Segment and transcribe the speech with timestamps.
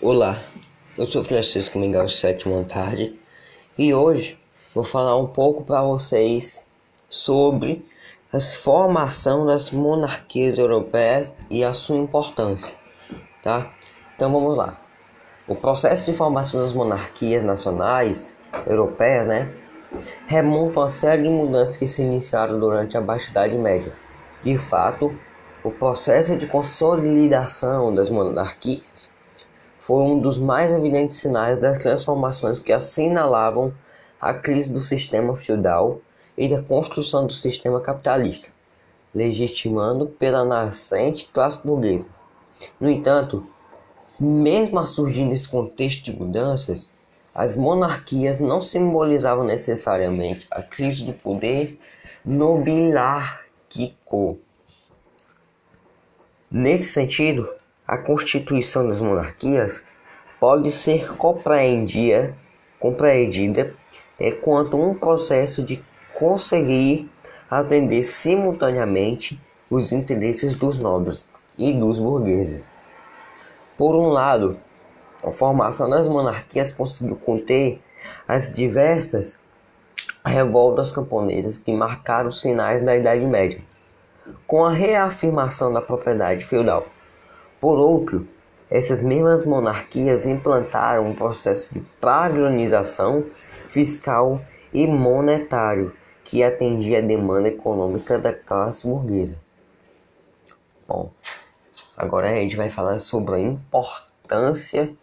[0.00, 0.38] Olá,
[0.96, 3.18] eu sou Francisco Miguel Sétimo Tarde
[3.76, 4.38] e hoje
[4.72, 6.64] vou falar um pouco para vocês
[7.08, 7.84] sobre
[8.32, 12.76] a formação das monarquias europeias e a sua importância,
[13.42, 13.72] tá?
[14.14, 14.80] Então vamos lá.
[15.48, 18.36] O processo de formação das monarquias nacionais
[18.68, 19.52] europeias, né,
[20.28, 23.92] remonta a uma série de mudanças que se iniciaram durante a Baixa Idade Média.
[24.44, 25.12] De fato,
[25.64, 29.17] o processo de consolidação das monarquias
[29.78, 33.72] foi um dos mais evidentes sinais das transformações que assinalavam
[34.20, 36.00] a crise do sistema feudal
[36.36, 38.48] e da construção do sistema capitalista,
[39.14, 42.08] legitimando pela nascente classe burguesa.
[42.80, 43.46] No entanto,
[44.18, 46.90] mesmo a surgir nesse contexto de mudanças,
[47.34, 51.78] as monarquias não simbolizavam necessariamente a crise do poder
[52.24, 54.38] nobilárquico
[56.50, 57.46] Nesse sentido,
[57.88, 59.82] a constituição das monarquias
[60.38, 62.36] pode ser compreendida,
[62.78, 63.74] compreendida
[64.20, 65.82] é, quanto um processo de
[66.14, 67.10] conseguir
[67.50, 72.70] atender simultaneamente os interesses dos nobres e dos burgueses.
[73.78, 74.58] Por um lado,
[75.24, 77.80] a formação das monarquias conseguiu conter
[78.26, 79.38] as diversas
[80.24, 83.60] revoltas camponesas que marcaram os finais da Idade Média
[84.46, 86.86] com a reafirmação da propriedade feudal.
[87.60, 88.26] Por outro,
[88.70, 93.26] essas mesmas monarquias implantaram um processo de padronização
[93.66, 94.40] fiscal
[94.72, 99.40] e monetário que atendia a demanda econômica da classe burguesa.
[100.86, 101.10] Bom,
[101.96, 104.94] agora a gente vai falar sobre a importância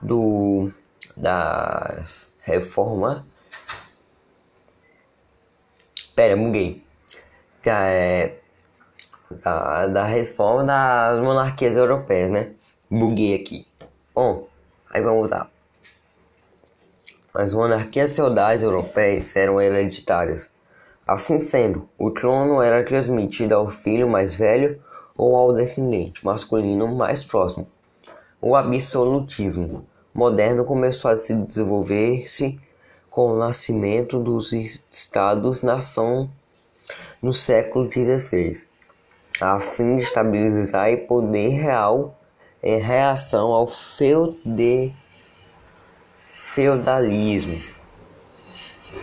[0.00, 0.70] do
[1.16, 2.02] da
[2.42, 3.26] reforma.
[6.14, 6.84] Pera, buguei
[7.62, 8.39] da, é,
[9.30, 12.52] da, da reforma das monarquias europeias, né?
[12.90, 13.66] Buguei aqui.
[14.14, 14.46] Bom,
[14.90, 15.48] aí vamos lá.
[17.32, 20.50] As monarquias feudais europeias eram hereditárias.
[21.06, 24.82] Assim sendo, o trono era transmitido ao filho mais velho
[25.16, 27.66] ou ao descendente masculino mais próximo.
[28.40, 32.58] O absolutismo moderno começou a se desenvolver-se
[33.10, 36.30] com o nascimento dos estados-nação
[37.22, 38.69] no século XVI,
[39.40, 42.18] a fim de estabilizar o poder real
[42.62, 43.66] em reação ao
[46.34, 47.60] feudalismo.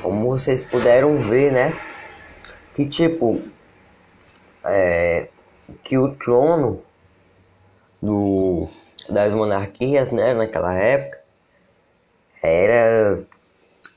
[0.02, 1.74] Como vocês puderam ver, né?
[2.74, 3.42] Que tipo,
[4.64, 5.30] é,
[5.84, 6.82] que o trono
[8.02, 8.68] do,
[9.10, 11.20] das monarquias, né, naquela época,
[12.44, 13.24] era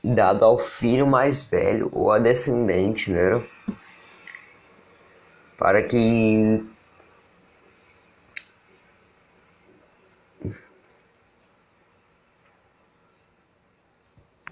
[0.03, 3.41] dado ao filho mais velho ou a descendente, né?
[5.61, 6.63] Para que